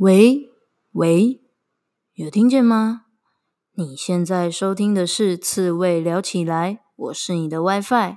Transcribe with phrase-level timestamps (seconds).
[0.00, 0.48] 喂
[0.92, 1.42] 喂，
[2.14, 3.02] 有听见吗？
[3.74, 8.16] 你现在收听的是《刺猬聊起来》，我是你的 WiFi。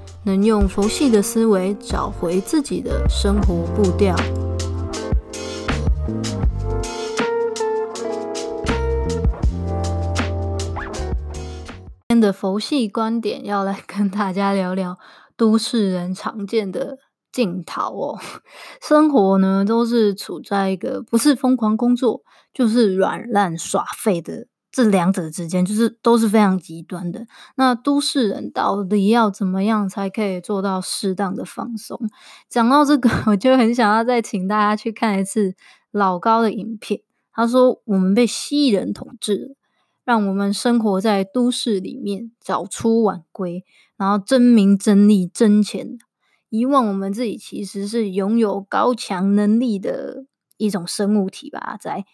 [0.23, 4.15] 能用佛系的思维找回自己的生活步调。
[12.07, 14.99] 今天的佛系观点要来跟大家聊聊
[15.35, 16.99] 都市人常见的
[17.31, 18.19] 镜头哦。
[18.79, 22.21] 生活呢，都是处在一个不是疯狂工作，
[22.53, 24.50] 就是软烂耍废的。
[24.71, 27.27] 这两者之间就是都是非常极端的。
[27.55, 31.99] 那都市人到底要怎么样才可以做到适当的放松？
[32.47, 35.55] 讲到这个， 我就很想要再请大家去看一次
[35.91, 37.01] 老高的影片。
[37.33, 39.55] 他说：“我们被蜥蜴人统治了，
[40.03, 43.63] 让我们生活在都市里面，早出晚归，
[43.97, 45.97] 然后争名争利争钱，
[46.49, 50.25] 遗忘我们自己其实是拥有高强能力的
[50.57, 52.05] 一种生物体吧，在。”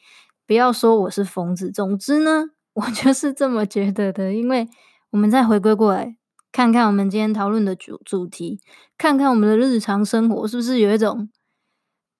[0.47, 4.33] 不要说我是疯子，总之呢，我就是这么觉得的。
[4.33, 4.69] 因为
[5.09, 6.15] 我们再回归过来，
[6.53, 8.61] 看看我们今天讨论的主主题，
[8.97, 11.29] 看看我们的日常生活，是不是有一种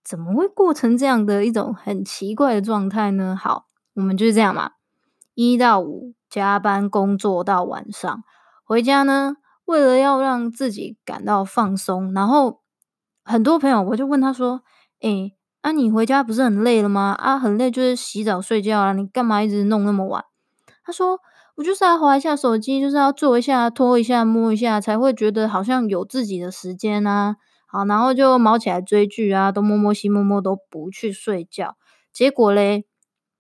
[0.04, 3.34] 怎么会过成这样的一种很奇怪的状态呢？
[3.34, 4.72] 好，我们就是这样嘛，
[5.34, 8.24] 一到五加班工作到晚上，
[8.66, 12.60] 回家呢，为了要让自己感到放松，然后
[13.24, 14.64] 很多朋友我就问他说
[15.00, 15.34] ：“诶。”、
[15.68, 17.14] 啊、你回家不是很累了吗？
[17.20, 20.24] 啊，很累就是洗澡睡觉啊，你干嘛一直弄那么晚？
[20.82, 21.20] 他说，
[21.56, 27.36] 我就是要滑一下手机，就是要做一下、拖一下、摸一下，才会觉得好像有自己的时间啊。
[27.66, 31.76] 好，然后就卯起来追剧啊，东摸摸西摸摸都不去睡觉。
[32.14, 32.86] 结果嘞，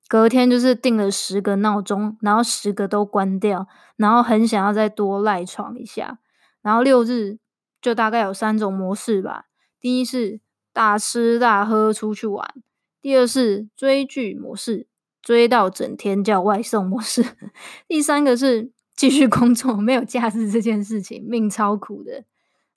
[0.09, 6.19] 隔天就是定了十个闹钟，然后十个都关掉，然后很想要再多赖床一下。
[6.61, 7.37] 然后六日
[7.81, 9.45] 就大概有三种模式吧。
[9.79, 10.41] 第一是。
[10.77, 12.53] 大吃大喝出去玩，
[13.01, 14.85] 第二是追剧模式，
[15.23, 17.25] 追到整天叫外送模式，
[17.89, 22.25] 第三个是继续工作，没有假日这件事情，命超苦的。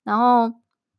[0.03, 0.51] 然后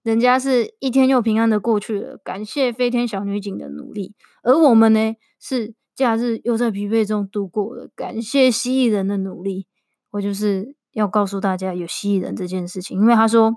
[0.04, 4.14] 人家是一天又平安的过去了，感谢飞天小女警的努力，
[4.44, 9.66] 而我们呢，是假日又在疲惫中度过了，感谢蜥蜴人的努力。
[10.12, 13.56] 我就是要告诉大家有蜥蜴人这件事情，因为他说。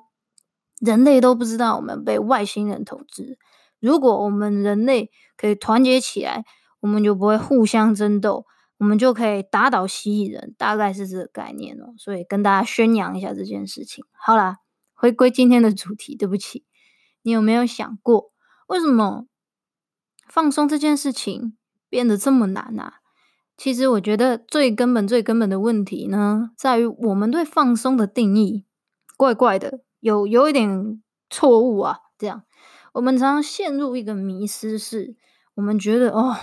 [0.86, 3.38] 人类都不知道我们被外星人统治。
[3.80, 6.46] 如果我们人类可以团结起来，
[6.80, 8.46] 我们就不会互相争斗，
[8.78, 10.56] 我们就可以打倒蜥蜴人。
[10.58, 11.94] 大概是这个概念哦。
[11.98, 14.06] 所以跟大家宣扬一下这件事情。
[14.12, 14.60] 好啦，
[14.94, 16.16] 回归今天的主题。
[16.16, 16.64] 对不起，
[17.24, 18.32] 你有没有想过，
[18.68, 19.26] 为什么
[20.28, 21.58] 放松这件事情
[21.90, 23.02] 变得这么难啊？
[23.58, 28.66] 其实我觉得最根本、最根本的问题呢，在于我们对放松的定义
[29.16, 29.85] 怪怪的。
[30.06, 31.02] 有有一点
[31.32, 32.44] 错误啊，这样
[32.94, 35.16] 我们常常陷入一个迷失，是
[35.56, 36.36] 我们觉得哦，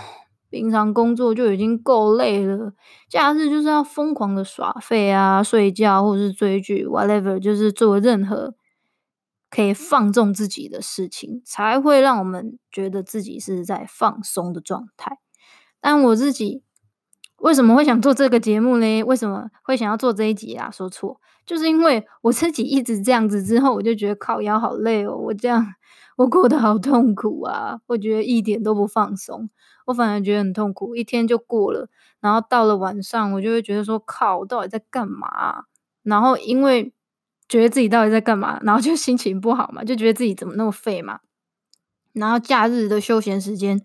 [0.49, 2.73] 平常工作就已经够累了，
[3.07, 8.53] 假日就是要疯狂的耍废啊、睡觉或者是追剧，whatever，就是做任何
[9.49, 15.19] 可以放纵自己的事情，才会让我们觉得自己是在放松的状态。
[15.79, 16.63] 但我自己
[17.43, 19.03] 为什么会想做这个节目呢？
[19.03, 20.71] 为什么会想要做这一集啊？
[20.71, 21.19] 说错。
[21.45, 25.75] 就是因为我自己一直这样子，之后我就觉得靠腰好累哦，我这样
[26.15, 29.49] 我过得好痛苦啊，我觉得一点都不放松，
[29.87, 31.89] 我反而觉得很痛苦，一天就过了，
[32.21, 35.65] 然后到了晚上，我就会觉得说靠，我到底在干嘛？
[36.01, 36.93] 然后因为
[37.49, 41.19] 觉得自己到底在干嘛，然后就心情不好嘛，就觉得自己怎么那么废嘛，
[42.13, 43.81] 然后假日的休闲时间，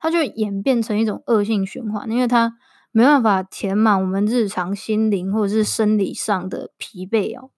[0.00, 2.56] 它就演变成一种恶性循环，因为它。
[2.98, 7.50] 没办法填满我们日常心灵或者是生理上的疲惫哦，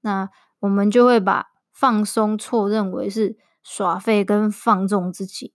[0.00, 0.28] 那
[0.58, 5.54] 我们就会把放松错认为是耍废跟放纵自己，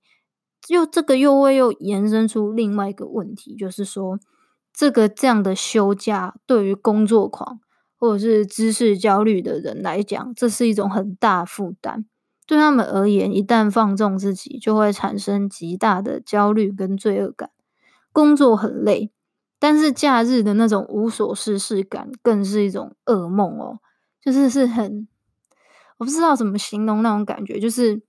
[0.70, 4.18] 又这个又会又延伸出另外一个问题，就是说
[4.74, 7.60] 这个这样的休假对于工作狂
[7.98, 12.06] 或者是知识焦虑的人来讲，这是一种很大负担，
[12.48, 17.50] 对他们而言，一旦放纵自己，就会产生极大的焦虑跟罪恶感。
[18.14, 19.12] 工作很累，
[19.65, 23.79] 但是假日的那种无所事事感，更是一种噩梦哦。
[24.21, 25.07] 就是是很，
[25.97, 28.03] 我不知道怎么形容那种感觉，就是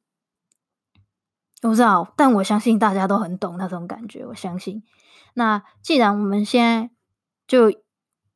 [1.62, 4.26] 我不知道，但我相信大家都很懂那种感觉。
[4.26, 4.84] 我相信，
[5.32, 6.90] 那既然我们现在
[7.46, 7.72] 就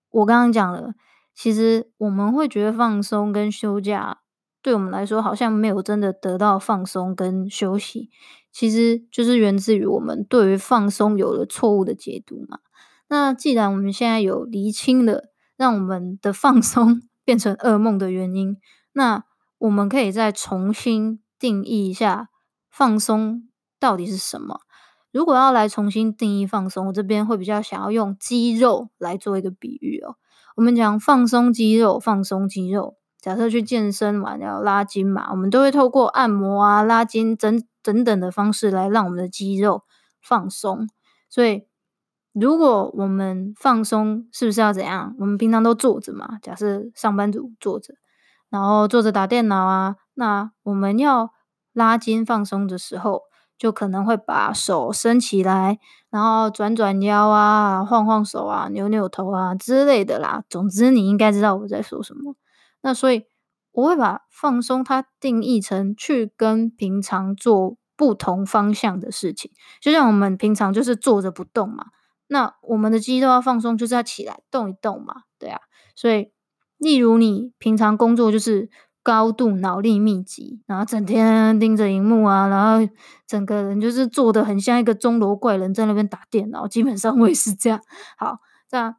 [0.09, 0.95] 我刚刚讲了，
[1.35, 4.23] 其实我们会觉得放松跟休假。
[4.63, 8.09] 对我们来说，好像没有真的得到放松跟休息，
[8.51, 12.61] 其实就是源自于我们对于放松有了错误的解读嘛。
[13.11, 15.25] 那既然我们现在有厘清了
[15.57, 18.57] 让我们的放松 变成噩梦的原因，
[18.93, 19.25] 那
[19.59, 22.29] 我们可以再重新定义一下
[22.71, 23.49] 放松
[23.81, 24.61] 到底是什么。
[25.11, 30.15] 如果要来重新定义放松，我这边会比较想要用肌肉来做一个比喻哦。
[30.55, 32.97] 我们讲放松肌肉，放松肌肉。
[33.21, 39.83] 假设去健身完要拉筋嘛，我们都会透过按摩啊、拉筋等等等的方式来让我们的肌肉
[40.23, 40.89] 放松。
[41.29, 41.65] 所以，
[42.33, 45.15] 如果我们放松，是不是要怎样？
[45.19, 47.95] 我们平常都坐着嘛，假设上班族坐着，
[48.49, 51.31] 然后坐着打电脑啊，那我们要
[51.73, 53.23] 拉筋放松的时候，
[53.59, 55.79] 就可能会把手伸起来，
[56.09, 60.45] 然后转转腰啊、晃晃手啊、扭扭头啊之类的啦。
[60.49, 62.37] 总之，你应该知道我在说什么。
[62.83, 63.25] 那所以
[63.73, 69.51] 我会把放松它定义成去跟平常做不同方向的事情，
[69.81, 71.87] 就像我们平常就是坐着不动嘛，
[72.31, 75.61] 那我们的肌肉要放松，就是要起来动一动嘛，对啊。
[75.97, 76.31] 所以，
[76.79, 78.71] 例如你平常工作就是
[79.03, 82.89] 高度脑力密集，然后整天盯着荧幕啊，然后
[83.27, 87.81] 整个人就是做得很像一个钟楼怪人，在那边打电脑，基本上会是这样。
[88.17, 88.39] 好，
[88.69, 88.97] 这样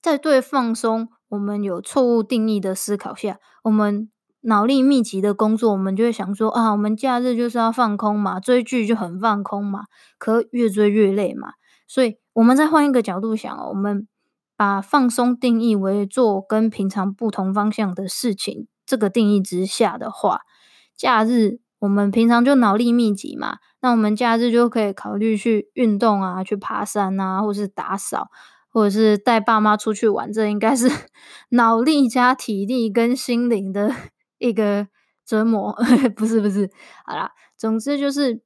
[0.00, 1.08] 在对放松。
[1.30, 4.10] 我们有错误定义的思考下，我们
[4.40, 9.84] 脑力密集的工作，我们就会想说啊，我们假日就是要放空嘛，追剧就很放空嘛，
[10.18, 11.52] 可越追越累嘛。
[11.86, 14.06] 所以，我们再换一个角度想哦，我们
[14.56, 20.40] 把放松定义为做跟平常不同方向的事情，这个定义之下的话，
[20.96, 28.28] 假日我们平常就脑力密集嘛，那我们假日就可以考虑去运动啊，去爬山啊，或是打扫。
[28.72, 30.88] 或者是带爸妈出去玩，这应该是
[31.50, 33.92] 脑力加体力跟心灵的
[34.38, 34.86] 一个
[35.26, 35.76] 折磨，
[36.14, 36.70] 不是不是。
[37.04, 38.40] 好啦，总之就是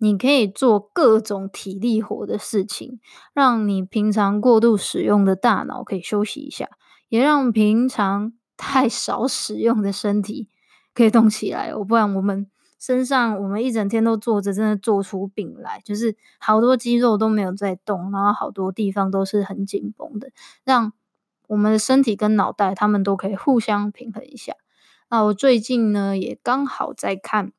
[0.00, 2.98] 你可以做各种体力活的事情，
[3.32, 6.68] 让你平常过度使用的大脑可以休息一下，
[7.08, 10.48] 也让平常太少使用的身体
[10.94, 11.72] 可以动起来。
[11.72, 12.50] 不然我们。
[12.82, 20.30] 身上我们一整天都坐着，真的做出病来，就是好多肌肉都没有在动，然后好多地方都是很紧绷的，
[20.64, 20.94] 让
[21.48, 24.54] 我们的身体跟脑袋他们都可以互相平衡一下。
[25.10, 27.48] 那我最近呢也刚好在看《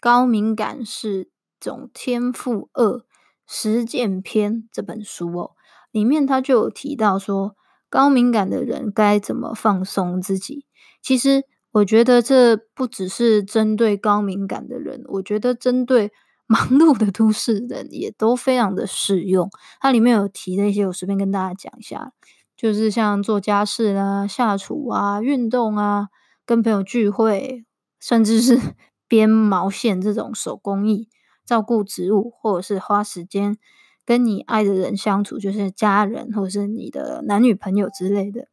[0.00, 1.30] 高敏感是
[1.70, 3.02] 种天赋二
[3.46, 5.50] 实践篇》这本书哦，
[5.90, 7.54] 里面他就有提到说，
[7.88, 10.66] 高敏感的人该怎么放松自己。
[11.00, 11.44] 其实。
[11.74, 16.12] 我觉得这不只是针对高敏感的人，我觉得针对
[16.46, 19.48] 忙碌的都市人也都非常的适用。
[19.80, 22.12] 它里面有提的一些，我随便跟大家讲一下，
[22.58, 26.08] 就是像做家事啊、下厨啊、运动啊、
[26.44, 27.64] 跟朋友聚会，
[27.98, 28.60] 甚至是
[29.08, 31.08] 编毛线这种手工艺、
[31.44, 33.56] 照顾植物，或者是花时间
[34.04, 38.48] 跟你爱的人相处，就是家人或者是你的男女朋友之类的。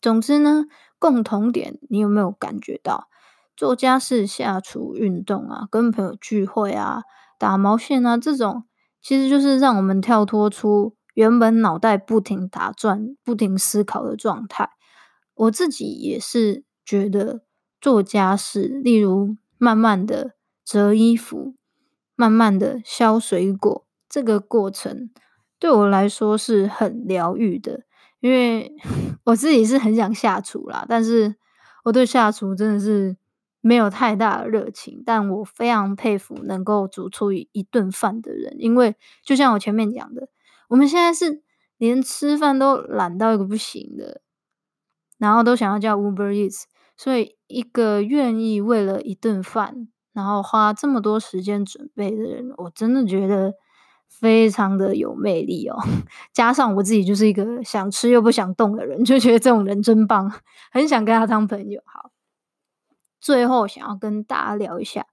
[0.00, 0.64] 总之呢，
[0.98, 3.08] 共同点，你有没有感觉到
[3.56, 7.04] 做家事、下厨、运动啊，跟朋友聚会啊，
[7.38, 8.64] 打毛线啊，这种
[9.00, 14.70] 其实就是让我们跳脱出原本脑袋不停打转、不停思考的状态。
[15.34, 17.42] 我自己也是觉得
[17.80, 20.32] 做家事，例如慢慢的
[20.64, 21.54] 折衣服、
[22.16, 25.10] 慢慢的削水果，这个过程
[25.58, 27.82] 对我来说是很疗愈的。
[28.20, 28.74] 因为
[29.24, 31.36] 我自己是很想下厨啦，但是
[31.84, 33.16] 我对下厨真的是
[33.60, 35.02] 没有太大的热情。
[35.04, 40.28] 但我非常佩服能够煮出一顿饭的人，因为就像我前面讲的，
[40.68, 41.42] 我们现在是
[41.76, 44.22] 连吃饭都懒到一个不行的，
[45.18, 46.64] 然后都想要叫 Uber Eats。
[46.96, 53.52] 所以，一个愿意为了一顿饭，然后花这么多时间准备的人，我真的觉得。
[54.06, 55.76] 非常的有魅力哦，
[56.32, 60.32] 加上我自己就是一个想吃又不想动的人，就觉得这种人真棒，
[60.70, 61.82] 很想跟他当朋友。
[61.84, 62.12] 好，
[63.20, 65.06] 最后想要跟大家聊一下，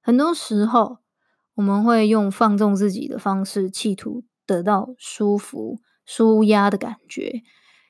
[0.00, 0.98] 很多时候
[1.56, 7.42] 我们会用放纵自己的方式，企图得到舒服、舒压的感觉。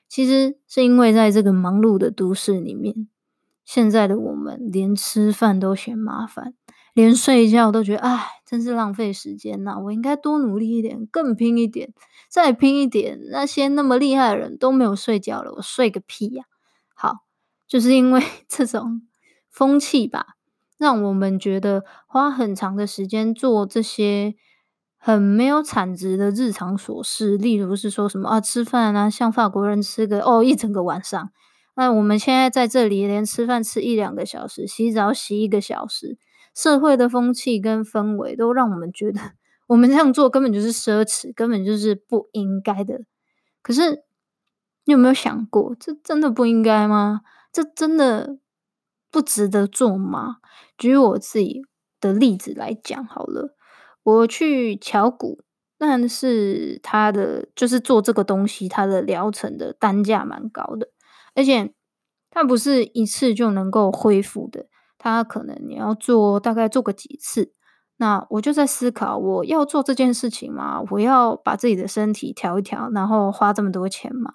[0.09, 3.07] 其实是因为在这个忙碌的都市里面，
[3.67, 6.53] 现在的我们连吃饭都嫌麻烦，
[6.93, 9.77] 连睡觉都觉得哎，真是浪费时间呐！
[9.83, 11.91] 我应该多努力一点，更拼一点，
[12.31, 13.19] 再拼一点。
[13.29, 16.45] 那些那么厉害的人都没有睡觉了，我睡个屁呀！
[16.95, 17.25] 好，
[17.67, 19.01] 就是因为 这种
[19.49, 20.37] 风气吧，
[20.77, 24.35] 让我们觉得花很长的时间做这些
[24.97, 31.31] 很没有产值的日常琐事，例如是说什么啊，吃饭啊，像法国人吃个哦一整个晚上。
[31.77, 36.17] 那我们现在在这里，连吃饭吃一两个小时，洗澡洗一个小时，
[36.55, 39.21] 社会的风气跟氛围都让我们觉得，
[39.67, 43.01] 我们这样做根本就是奢侈，根本就是不应该的。
[43.61, 44.03] 可是，
[44.85, 47.21] 你有没有想过，这真的不应该吗？
[47.53, 48.39] 这真的
[49.11, 50.37] 不值得做吗？
[50.79, 51.61] 举我自己
[52.01, 53.55] 的例子来讲好了，
[54.01, 55.43] 我去乔骨，
[55.77, 60.89] 但是他的就是做这个东西，它的疗程的单价蛮高的。
[61.37, 61.71] 而且
[62.31, 64.65] 它不是一次就能够恢复的，
[64.97, 67.53] 它可能你要做大概做个几次。
[67.97, 70.81] 那我就在思考，我要做这件事情吗？
[70.89, 74.33] 我要把自己的身体调一调，然后花这么多钱吗？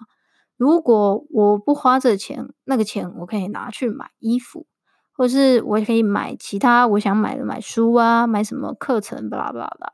[0.55, 4.65] 如果我不花这钱，那个钱我可以拿去买衣服，
[5.11, 9.93] 或是我可以买其他我想买的，买书啊，买什么课程，巴拉巴拉巴拉。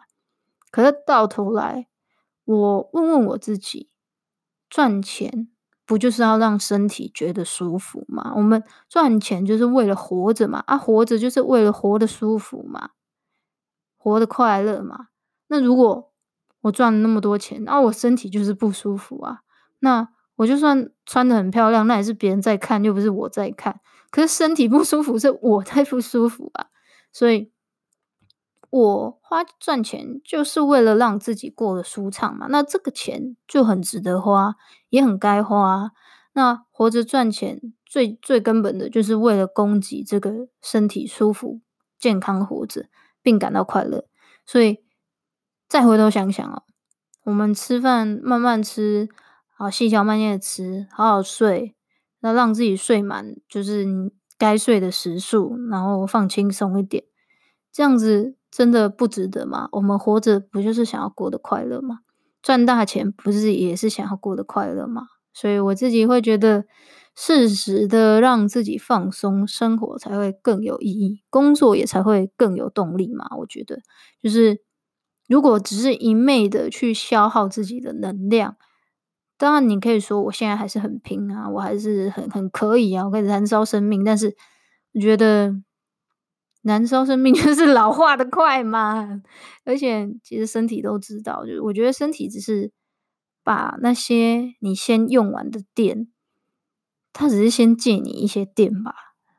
[0.71, 1.87] 可是到头来，
[2.45, 3.89] 我问问我自己，
[4.69, 5.49] 赚钱。
[5.89, 8.31] 不就是要让身体觉得舒服吗？
[8.35, 12.91] 我们赚钱就是为了活着嘛，啊，活着就是为了活得舒服嘛，
[13.97, 15.07] 活得快乐嘛。
[15.47, 16.11] 那如果
[16.61, 19.39] 我赚了那么多钱，啊，我身体就是不舒服啊，
[19.79, 23.79] 那我就算穿得很漂亮，那也是别人在看，又不是我在看。
[24.11, 26.67] 可是身体不舒服是我在不舒服啊，
[27.11, 27.51] 所以。
[28.71, 34.55] 我花赚钱就是为了让自己过得舒畅嘛，那这个钱就很值得花，
[34.89, 35.91] 也很该花。
[36.33, 41.61] 那活着赚钱最最根本的就是为了供给这个身体舒服、
[41.97, 42.85] 健康活着，
[43.23, 44.05] 并感到快乐。
[44.45, 44.83] 所以
[45.67, 46.63] 再回头想想哦，
[47.23, 49.09] 我们吃饭慢慢吃，
[49.57, 51.75] 好细嚼慢咽的吃，好好睡，
[52.19, 57.03] 那让自己睡满，就是你该睡的时数，然后放轻松一点，
[57.71, 58.35] 这样子。
[58.51, 59.69] 真的不值得吗？
[59.73, 61.99] 我们活着不就是想要过得快乐吗？
[62.41, 65.03] 赚大钱不是也是想要过得快乐吗？
[65.33, 66.65] 所以我自己会觉得，
[67.15, 73.27] 适时的让自己放松，生活才会更有意义，工作也才会更有动力嘛。
[73.37, 73.79] 我觉得，
[74.23, 74.61] 就是
[75.27, 78.55] 如果只是一昧的去消耗自己的能量，
[79.37, 84.35] 当然你可以说我现在还是很拼啊，我还是很很可以啊，我可以燃烧生命，但是
[84.93, 85.61] 我觉得。
[86.69, 89.23] 燃烧生命就是老化的快嘛，
[89.65, 92.71] 而且其实身体都知道，就是我觉得身体只是
[93.43, 96.07] 把那些你先用完的电，
[97.11, 98.93] 它只是先借你一些电吧，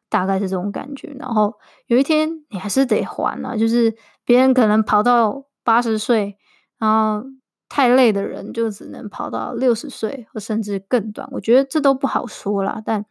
[0.09, 1.15] 大概是这种感觉。
[1.21, 1.55] 然后
[1.87, 3.95] 有一天你还是得还啊，就是
[4.25, 6.37] 别人可能跑到八十岁，
[6.79, 7.25] 然后
[7.69, 12.83] 太累的人就只能跑到六十岁或甚至更短，我觉得这都不好说啦。
[12.85, 13.07] 但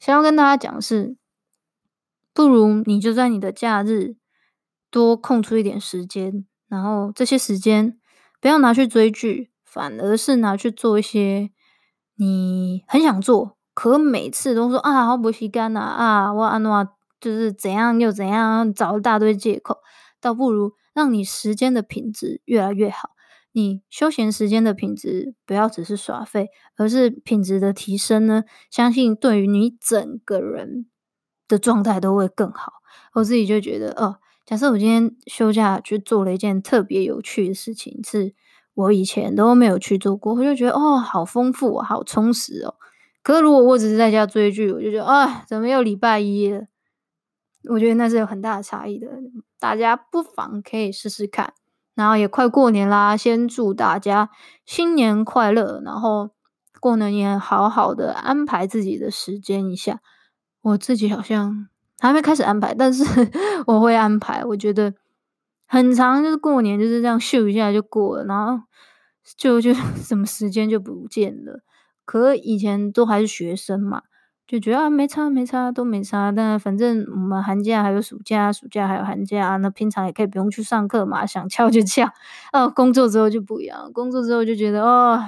[0.00, 1.16] 想要跟大家讲是。
[2.36, 4.16] 不如你就在你的假日
[4.90, 7.98] 多空出一点时间，然后这些时间
[8.42, 11.50] 不要拿去追剧，反而是拿去做一些
[12.16, 16.86] 你很想做，可每次都说啊，好不习惯呐啊，我安诺
[17.18, 19.78] 就是怎样又怎样，找一大堆借口，
[20.20, 23.12] 倒不如让你时间的品质越来越好。
[23.52, 30.84] 你休闲时间的品质不要只是耍废，而是品质的提升呢，相信对于你整个人。
[31.48, 32.74] 的状态都会更好。
[33.14, 38.34] 我自己就觉得，哦，假设我今天休假去做了一件特别有趣的事情，是
[38.74, 42.74] 我以前都没有去做过，我就觉得，哦，好丰富啊，好充实哦。
[43.22, 46.66] 可是如果我只是在家追剧，我就觉得，啊，怎么又礼拜一了？
[47.70, 49.08] 我觉得那是有很大的差异的。
[49.58, 51.54] 大家不妨可以试试看。
[51.96, 54.28] 然后也快过年啦，先祝大家
[54.66, 56.30] 新年快乐，然后
[56.78, 60.00] 过年也好好的安排自己的时间一下。
[60.66, 61.68] 我自己好像
[62.00, 63.04] 还没开始安排，但是
[63.68, 64.44] 我会安排。
[64.44, 64.92] 我觉得
[65.68, 68.60] 很长，就是过年就是这样咻一下就过了，然后
[69.36, 71.60] 就就 什么时间就不见了。
[72.04, 74.02] 可以前都还是学生嘛，
[74.44, 76.32] 就觉得啊没差没差都没差。
[76.32, 82.08] 但反正我们寒假还有暑假，暑假还有寒假，那平常也可以不用去上课嘛，想翘就翘。
[82.52, 85.22] 哦，工作之后就不一样，工作之后就觉得哦，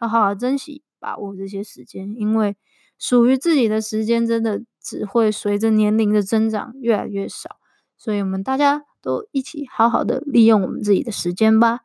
[0.00, 2.56] 要好好珍惜把握这些时间，因为。
[3.02, 7.56] 属于自己的时间真的只会随着年龄的增长越来越少，
[7.96, 11.80] 所以我们大家都一起好好的利用我们自己的时间吧。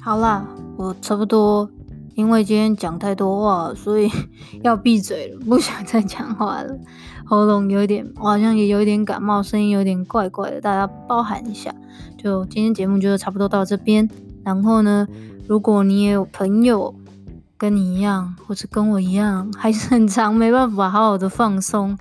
[0.00, 1.68] 好啦，我差不多
[2.14, 4.08] 因为今天讲太多话，所以
[4.62, 6.78] 要闭嘴了，不想再讲话了。
[7.26, 11.74] 喉咙有点，我好像也有一点感冒，声音有点怪怪的，大家包涵一下。
[12.16, 14.08] 就今天节目就差不多到这边。
[14.44, 15.08] 然后呢，
[15.48, 16.94] 如果你也有朋友
[17.58, 21.96] 跟你一样，或者跟我一样，还是很长没办法好好的放松，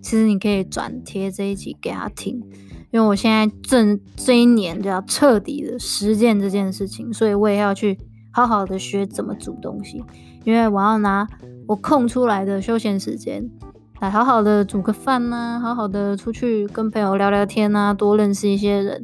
[0.00, 2.42] 其实你可以转贴这一集给他听。
[2.90, 7.98] 因为我现在正这一年就要彻底的实践这件事情，所以我也要去。
[8.32, 10.04] 好好的学怎么煮东西，
[10.44, 11.26] 因为我要拿
[11.66, 13.50] 我空出来的休闲时间
[13.98, 19.02] 来好好的煮个饭呐、好好的出去跟朋友聊聊天呐、多认识一些人，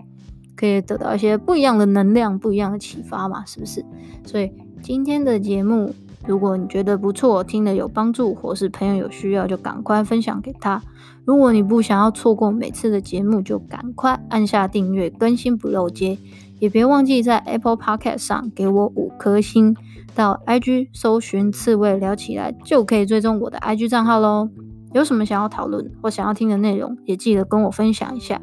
[0.54, 3.84] 可以得到一些不一样的能量，不一样的启发嘛，是不是？
[4.24, 4.48] 所以
[4.86, 5.92] 今天的节目，
[6.28, 10.80] 如果你觉得不错，听得有帮助，或是朋友有需要，就赶快分享给他。
[11.24, 16.16] 如果你不想要错过每次的节目，就赶快按下订阅，更新不漏接。
[16.60, 19.74] 也别忘记在 Apple Podcast 上给我五颗星，
[20.14, 24.48] 到 IG 搜寻刺猬聊起来就可以追踪我的 IG 账号喽。
[24.94, 28.40] 有什么想要讨论或想要听的内容，也记得跟我分享一下，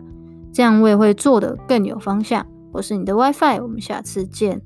[0.51, 2.45] 这样我也会做得更有方向。
[2.73, 4.62] 我是你的 WiFi，我们下次见。